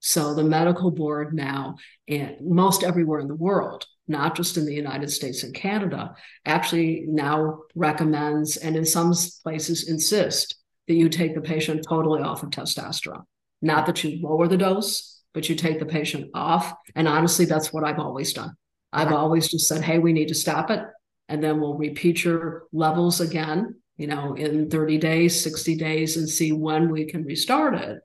[0.00, 1.76] So the medical board now,
[2.08, 6.14] and most everywhere in the world, not just in the United States and Canada,
[6.46, 12.42] actually now recommends and in some places insist that you take the patient totally off
[12.42, 13.24] of testosterone.
[13.60, 16.72] Not that you lower the dose, but you take the patient off.
[16.94, 18.54] And honestly, that's what I've always done.
[18.92, 20.82] I've always just said, hey, we need to stop it.
[21.28, 26.28] And then we'll repeat your levels again, you know, in 30 days, 60 days, and
[26.28, 28.00] see when we can restart it.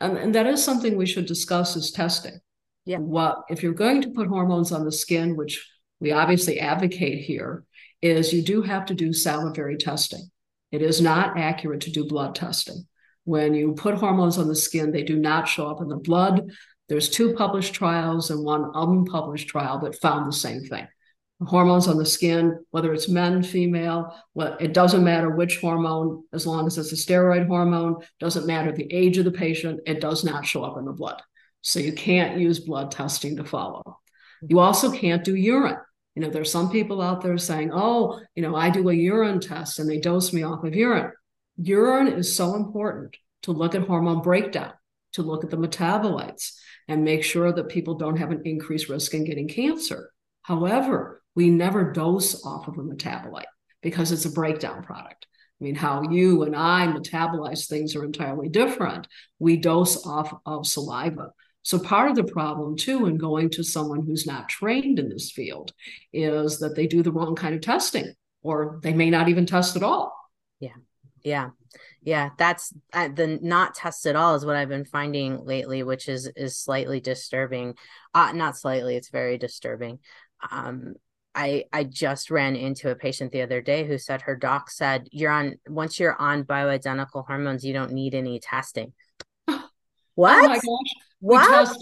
[0.00, 2.40] And, and that is something we should discuss is testing.
[2.84, 2.98] Yeah.
[2.98, 5.66] What if you're going to put hormones on the skin, which
[6.00, 7.64] we obviously advocate here,
[8.02, 10.30] is you do have to do salivary testing.
[10.70, 12.86] It is not accurate to do blood testing.
[13.24, 16.50] When you put hormones on the skin, they do not show up in the blood.
[16.88, 20.86] There's two published trials and one unpublished trial that found the same thing.
[21.40, 24.14] Hormones on the skin, whether it's men, female,
[24.60, 28.92] it doesn't matter which hormone, as long as it's a steroid hormone, doesn't matter the
[28.92, 31.22] age of the patient, it does not show up in the blood.
[31.66, 33.82] So you can't use blood testing to follow.
[33.86, 34.46] Mm-hmm.
[34.50, 35.78] You also can't do urine.
[36.14, 39.40] You know, there's some people out there saying, oh, you know, I do a urine
[39.40, 41.10] test and they dose me off of urine.
[41.56, 44.72] Urine is so important to look at hormone breakdown.
[45.14, 46.52] to look at the metabolites
[46.88, 50.10] and make sure that people don't have an increased risk in getting cancer.
[50.42, 53.44] However, we never dose off of a metabolite
[53.80, 55.26] because it's a breakdown product.
[55.60, 59.06] I mean, how you and I metabolize things are entirely different.
[59.38, 61.30] We dose off of saliva.
[61.64, 65.32] So, part of the problem, too, in going to someone who's not trained in this
[65.32, 65.72] field
[66.12, 69.74] is that they do the wrong kind of testing, or they may not even test
[69.74, 70.14] at all.
[70.60, 70.76] Yeah.
[71.22, 71.50] Yeah.
[72.02, 72.30] Yeah.
[72.36, 76.30] That's uh, the not test at all is what I've been finding lately, which is
[76.36, 77.74] is slightly disturbing.
[78.12, 80.00] Uh, not slightly, it's very disturbing.
[80.50, 80.94] Um,
[81.34, 85.08] I I just ran into a patient the other day who said her doc said
[85.10, 88.92] you're on once you're on bioidentical hormones you don't need any testing.
[90.14, 90.44] What?
[90.44, 90.94] Oh my gosh.
[91.20, 91.76] What?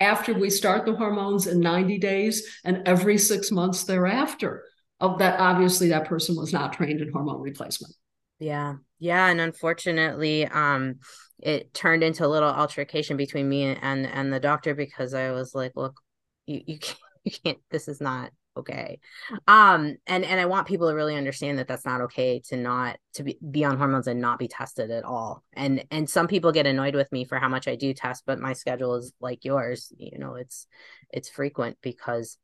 [0.00, 4.64] After we start the hormones in 90 days and every 6 months thereafter.
[5.00, 7.94] Of that obviously that person was not trained in hormone replacement.
[8.38, 8.76] Yeah.
[8.98, 10.96] Yeah, and unfortunately um
[11.40, 15.54] it turned into a little altercation between me and and the doctor because I was
[15.54, 16.00] like, look,
[16.46, 19.00] you you can't, you can't this is not okay.
[19.46, 22.98] Um and and i want people to really understand that that's not okay to not
[23.14, 25.42] to be, be on hormones and not be tested at all.
[25.52, 28.40] And and some people get annoyed with me for how much i do test but
[28.40, 29.92] my schedule is like yours.
[29.96, 30.66] You know it's
[31.10, 32.38] it's frequent because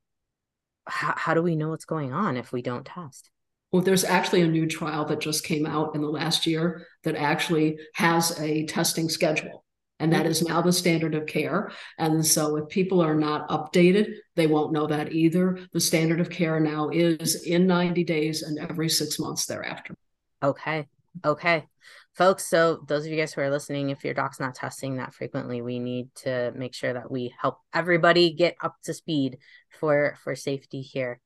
[0.86, 3.30] how, how do we know what's going on if we don't test?
[3.72, 7.14] Well, there's actually a new trial that just came out in the last year that
[7.14, 9.64] actually has a testing schedule
[10.00, 10.30] and that mm-hmm.
[10.30, 11.70] is now the standard of care.
[11.98, 15.60] And so, if people are not updated, they won't know that either.
[15.72, 19.94] The standard of care now is in 90 days and every six months thereafter.
[20.42, 20.88] Okay.
[21.24, 21.66] Okay
[22.16, 25.14] folks so those of you guys who are listening if your doc's not testing that
[25.14, 29.38] frequently we need to make sure that we help everybody get up to speed
[29.78, 31.20] for for safety here.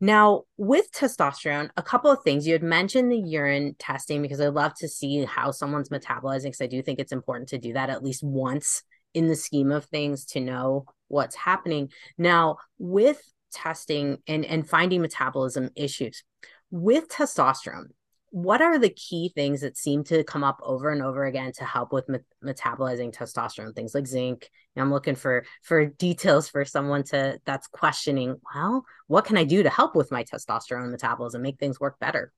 [0.00, 2.46] Now with testosterone a couple of things.
[2.46, 6.60] You had mentioned the urine testing because i love to see how someone's metabolizing because
[6.60, 8.82] i do think it's important to do that at least once
[9.14, 11.90] in the scheme of things to know what's happening.
[12.18, 16.22] Now with testing and and finding metabolism issues
[16.70, 17.88] with testosterone
[18.30, 21.64] what are the key things that seem to come up over and over again to
[21.64, 23.74] help with me- metabolizing testosterone?
[23.74, 24.50] Things like zinc.
[24.80, 29.62] I'm looking for for details for someone to that's questioning well what can i do
[29.62, 32.32] to help with my testosterone metabolism make things work better?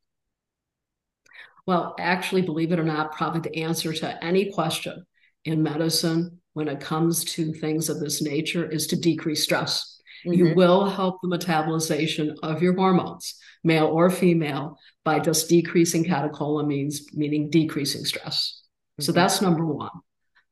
[1.67, 5.05] Well actually believe it or not probably the answer to any question
[5.45, 10.33] in medicine when it comes to things of this nature is to decrease stress Mm-hmm.
[10.33, 17.15] You will help the metabolization of your hormones, male or female, by just decreasing catecholamines,
[17.15, 18.63] meaning decreasing stress.
[18.63, 19.05] Mm-hmm.
[19.05, 19.91] So that's number one.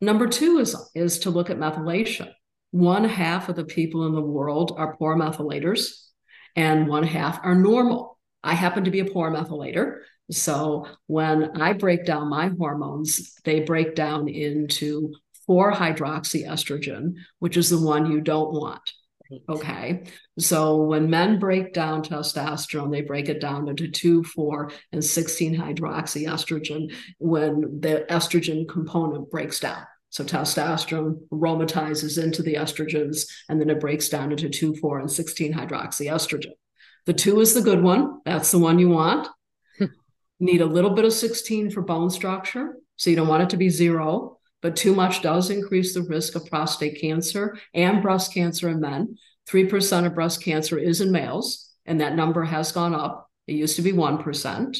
[0.01, 2.31] Number two is, is to look at methylation.
[2.71, 6.05] One half of the people in the world are poor methylators,
[6.55, 8.19] and one half are normal.
[8.45, 9.99] I happen to be a poor methylator.
[10.31, 15.15] So when I break down my hormones, they break down into
[15.47, 18.93] 4 hydroxyestrogen, which is the one you don't want.
[19.49, 20.05] Okay.
[20.39, 25.57] So when men break down testosterone, they break it down into 2, 4, and 16
[25.57, 29.85] hydroxyestrogen when the estrogen component breaks down.
[30.11, 35.11] So testosterone aromatizes into the estrogens, and then it breaks down into 2, 4, and
[35.11, 36.53] 16 hydroxyestrogen.
[37.05, 38.21] The 2 is the good one.
[38.25, 39.29] That's the one you want.
[39.77, 39.87] Hmm.
[40.41, 42.77] Need a little bit of 16 for bone structure.
[42.97, 46.35] So you don't want it to be zero but too much does increase the risk
[46.35, 49.17] of prostate cancer and breast cancer in men.
[49.49, 53.31] 3% of breast cancer is in males, and that number has gone up.
[53.47, 54.79] It used to be 1%.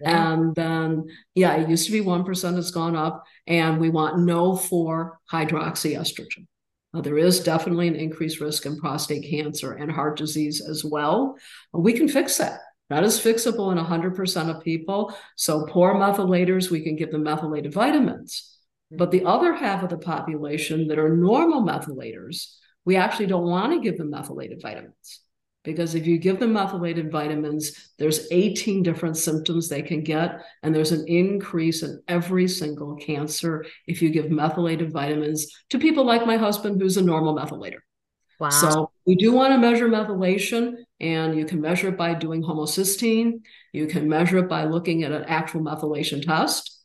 [0.00, 0.32] Yeah.
[0.32, 3.24] And then, yeah, it used to be 1%, it's gone up.
[3.46, 6.46] And we want no 4 hydroxyestrogen.
[6.94, 11.36] Now, there is definitely an increased risk in prostate cancer and heart disease as well.
[11.72, 12.60] We can fix that.
[12.88, 15.14] That is fixable in 100% of people.
[15.36, 18.57] So, poor methylators, we can give them methylated vitamins.
[18.90, 23.72] But the other half of the population that are normal methylators, we actually don't want
[23.72, 25.20] to give them methylated vitamins.
[25.64, 30.74] Because if you give them methylated vitamins, there's 18 different symptoms they can get, and
[30.74, 36.24] there's an increase in every single cancer if you give methylated vitamins to people like
[36.24, 37.80] my husband, who's a normal methylator.
[38.40, 38.50] Wow.
[38.50, 43.40] So we do want to measure methylation, and you can measure it by doing homocysteine.
[43.72, 46.77] You can measure it by looking at an actual methylation test.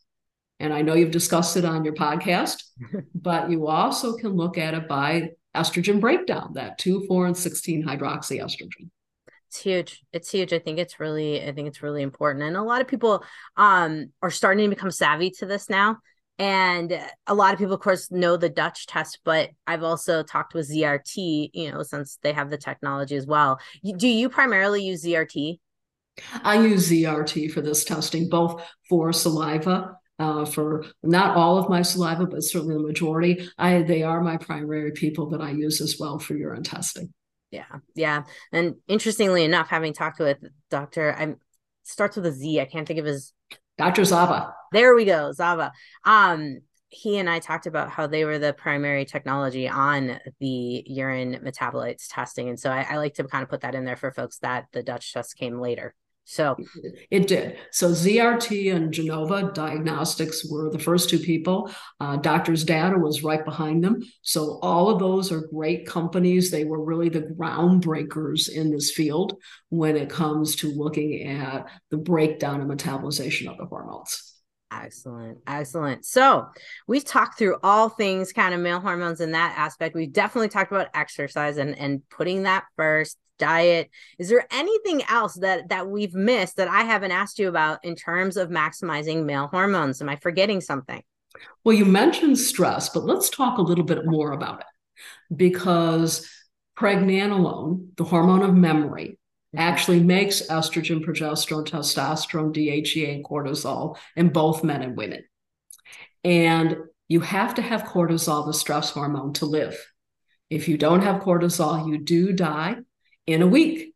[0.64, 2.62] And I know you've discussed it on your podcast,
[3.14, 7.84] but you also can look at it by estrogen breakdown, that 2, 4, and 16
[7.84, 8.88] hydroxyestrogen.
[9.48, 10.02] It's huge.
[10.14, 10.54] It's huge.
[10.54, 12.44] I think it's really, I think it's really important.
[12.44, 13.22] And a lot of people
[13.58, 15.98] um are starting to become savvy to this now.
[16.38, 20.54] And a lot of people, of course, know the Dutch test, but I've also talked
[20.54, 23.60] with ZRT, you know, since they have the technology as well.
[23.84, 25.60] Do you primarily use ZRT?
[26.42, 31.82] I use ZRT for this testing, both for saliva uh, for not all of my
[31.82, 33.48] saliva, but certainly the majority.
[33.58, 37.12] I they are my primary people that I use as well for urine testing.
[37.50, 38.24] Yeah, yeah.
[38.52, 40.38] And interestingly enough, having talked with
[40.70, 41.36] Doctor, I'm
[41.84, 42.60] starts with a Z.
[42.60, 43.32] I can't think of his
[43.78, 44.04] Dr.
[44.04, 44.54] Zava.
[44.72, 45.72] There we go, Zava.
[46.04, 51.40] Um, he and I talked about how they were the primary technology on the urine
[51.44, 52.48] metabolites testing.
[52.48, 54.66] And so I, I, like to kind of put that in there for folks that
[54.72, 55.94] the Dutch test came later.
[56.24, 56.56] So
[57.10, 57.58] it did.
[57.70, 61.70] So ZRT and Genova Diagnostics were the first two people.
[62.00, 64.02] Uh, Doctors Data was right behind them.
[64.22, 66.50] So all of those are great companies.
[66.50, 69.34] They were really the groundbreakers in this field
[69.68, 74.34] when it comes to looking at the breakdown and metabolization of the hormones.
[74.72, 75.38] Excellent.
[75.46, 76.04] Excellent.
[76.04, 76.46] So
[76.88, 79.94] we've talked through all things kind of male hormones in that aspect.
[79.94, 83.90] We've definitely talked about exercise and, and putting that first diet.
[84.18, 87.94] Is there anything else that that we've missed that I haven't asked you about in
[87.94, 90.00] terms of maximizing male hormones?
[90.00, 91.02] Am I forgetting something?
[91.64, 96.28] Well, you mentioned stress, but let's talk a little bit more about it because
[96.76, 99.18] pregnenolone, the hormone of memory,
[99.54, 99.58] mm-hmm.
[99.58, 105.24] actually makes estrogen, progesterone, testosterone, DHEA, and cortisol in both men and women.
[106.22, 106.76] And
[107.08, 109.78] you have to have cortisol, the stress hormone, to live.
[110.50, 112.76] If you don't have cortisol, you do die
[113.26, 113.94] in a week.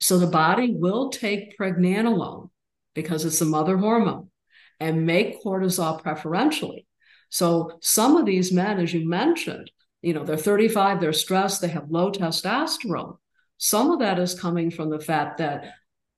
[0.00, 2.50] So the body will take pregnenolone
[2.94, 4.30] because it's a mother hormone
[4.80, 6.86] and make cortisol preferentially.
[7.30, 9.70] So some of these men, as you mentioned,
[10.02, 13.18] you know, they're 35, they're stressed, they have low testosterone.
[13.58, 15.72] Some of that is coming from the fact that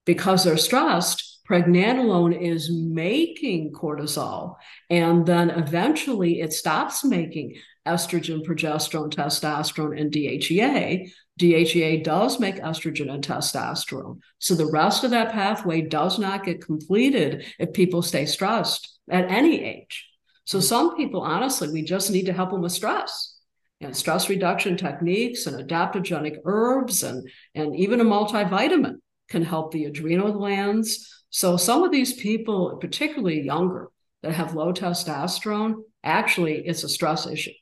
[0.04, 4.56] because they're stressed, pregnenolone is making cortisol.
[4.88, 7.56] And then eventually it stops making
[7.86, 11.11] estrogen, progesterone, testosterone, and DHEA.
[11.41, 14.20] DHEA does make estrogen and testosterone.
[14.38, 19.30] So the rest of that pathway does not get completed if people stay stressed at
[19.30, 20.07] any age.
[20.45, 20.66] So mm-hmm.
[20.66, 23.38] some people, honestly, we just need to help them with stress
[23.80, 28.97] and stress reduction techniques and adaptogenic herbs and, and even a multivitamin
[29.30, 31.24] can help the adrenal glands.
[31.30, 33.88] So some of these people, particularly younger,
[34.22, 37.53] that have low testosterone, actually it's a stress issue.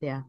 [0.00, 0.22] Yeah.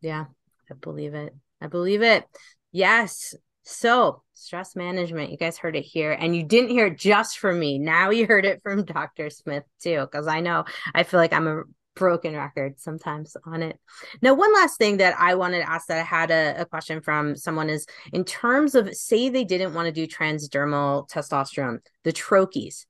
[0.00, 0.24] Yeah.
[0.70, 1.34] I believe it.
[1.60, 2.24] I believe it.
[2.72, 3.34] Yes.
[3.64, 7.58] So, stress management, you guys heard it here, and you didn't hear it just from
[7.58, 7.78] me.
[7.78, 9.30] Now you heard it from Dr.
[9.30, 11.62] Smith too, because I know I feel like I'm a
[11.98, 13.78] broken record sometimes on it.
[14.22, 17.00] Now, one last thing that I wanted to ask that I had a, a question
[17.02, 22.12] from someone is in terms of say they didn't want to do transdermal testosterone, the
[22.12, 22.86] troches.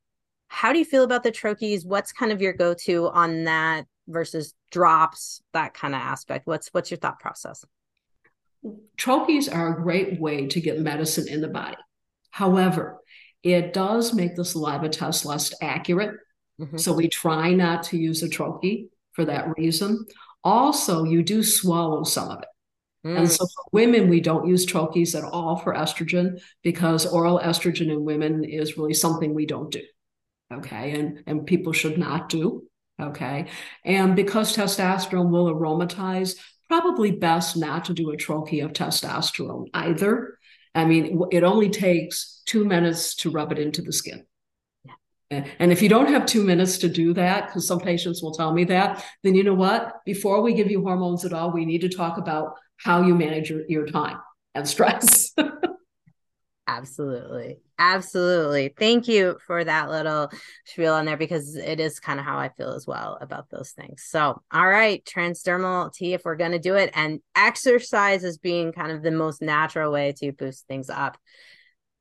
[0.49, 1.85] How do you feel about the troches?
[1.85, 6.47] What's kind of your go-to on that versus drops, that kind of aspect?
[6.47, 7.65] What's what's your thought process?
[8.97, 11.77] Troches are a great way to get medicine in the body.
[12.31, 12.99] However,
[13.43, 16.17] it does make the saliva test less accurate.
[16.61, 16.77] Mm-hmm.
[16.77, 20.07] So we try not to use a troche for that reason.
[20.43, 22.49] Also, you do swallow some of it.
[23.07, 23.19] Mm.
[23.19, 27.91] And so for women, we don't use troches at all for estrogen because oral estrogen
[27.93, 29.83] in women is really something we don't do.
[30.53, 30.99] Okay.
[30.99, 32.65] And, and people should not do.
[33.01, 33.47] Okay.
[33.85, 36.37] And because testosterone will aromatize,
[36.69, 40.39] probably best not to do a troche of testosterone either.
[40.75, 44.25] I mean, it only takes two minutes to rub it into the skin.
[45.31, 45.47] Yeah.
[45.59, 48.53] And if you don't have two minutes to do that, because some patients will tell
[48.53, 49.97] me that, then you know what?
[50.07, 53.51] Before we give you hormones at all, we need to talk about how you manage
[53.51, 54.19] your, your time
[54.55, 55.35] and stress.
[56.69, 57.57] Absolutely.
[57.79, 58.75] Absolutely.
[58.79, 60.31] Thank you for that little
[60.67, 63.71] spiel on there because it is kind of how I feel as well about those
[63.71, 64.05] things.
[64.07, 68.73] So, all right, transdermal T, if we're going to do it, and exercise is being
[68.73, 71.17] kind of the most natural way to boost things up.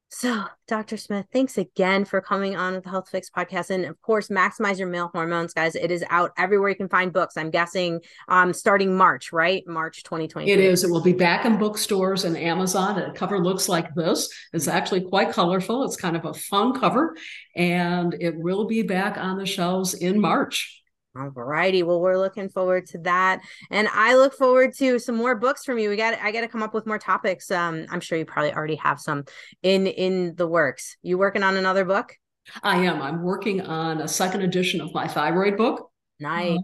[0.09, 0.95] So, Dr.
[0.95, 3.71] Smith, thanks again for coming on the Health Fix podcast.
[3.71, 5.75] And of course, maximize your male hormones, guys.
[5.75, 7.35] It is out everywhere you can find books.
[7.35, 7.99] I'm guessing
[8.29, 9.67] um, starting March, right?
[9.67, 10.49] March 2020.
[10.49, 10.85] It is.
[10.85, 12.95] It will be back in bookstores and Amazon.
[12.95, 14.29] The cover looks like this.
[14.53, 15.83] It's actually quite colorful.
[15.83, 17.17] It's kind of a fun cover.
[17.55, 20.83] And it will be back on the shelves in March.
[21.17, 21.83] All righty.
[21.83, 23.41] Well, we're looking forward to that.
[23.71, 25.89] And I look forward to some more books from you.
[25.89, 27.49] We got I gotta come up with more topics.
[27.49, 29.23] Um, I'm sure you probably already have some
[29.63, 30.97] in in the works.
[31.01, 32.15] You working on another book?
[32.63, 33.01] I am.
[33.01, 35.91] I'm working on a second edition of my thyroid book.
[36.19, 36.57] Nice.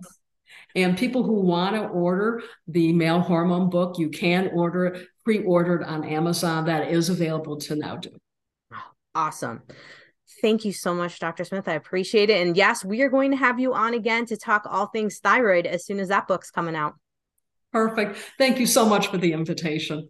[0.75, 5.83] and people who want to order the male hormone book, you can order it pre-ordered
[5.83, 6.65] on Amazon.
[6.65, 8.09] That is available to now do.
[9.15, 9.61] Awesome.
[10.41, 11.43] Thank you so much, Dr.
[11.43, 11.67] Smith.
[11.67, 12.45] I appreciate it.
[12.45, 15.65] And yes, we are going to have you on again to talk all things thyroid
[15.65, 16.95] as soon as that book's coming out.
[17.71, 18.17] Perfect.
[18.37, 20.09] Thank you so much for the invitation.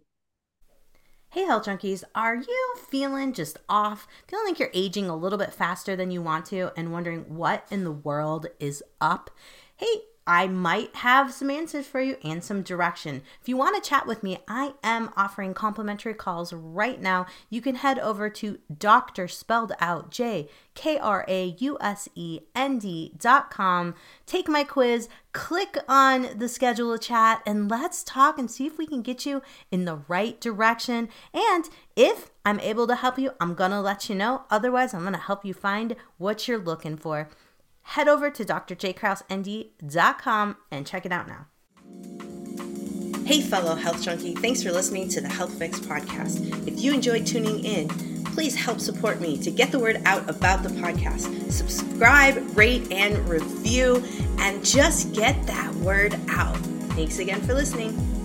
[1.30, 4.06] Hey, health junkies, are you feeling just off?
[4.28, 7.66] Feeling like you're aging a little bit faster than you want to and wondering what
[7.72, 9.30] in the world is up?
[9.76, 13.22] Hey, I might have some answers for you and some direction.
[13.42, 17.26] If you want to chat with me, I am offering complimentary calls right now.
[17.50, 22.40] You can head over to Doctor spelled out J K R A U S E
[22.54, 23.94] N D dot com.
[24.24, 28.78] Take my quiz, click on the schedule a chat, and let's talk and see if
[28.78, 31.10] we can get you in the right direction.
[31.34, 34.44] And if I'm able to help you, I'm gonna let you know.
[34.50, 37.28] Otherwise, I'm gonna help you find what you're looking for
[37.84, 41.46] head over to drjkrausend.com and check it out now.
[43.24, 46.68] Hey, fellow health junkie, thanks for listening to the Health Fix podcast.
[46.68, 47.88] If you enjoyed tuning in,
[48.26, 51.50] please help support me to get the word out about the podcast.
[51.50, 54.04] Subscribe, rate, and review,
[54.38, 56.56] and just get that word out.
[56.96, 58.23] Thanks again for listening.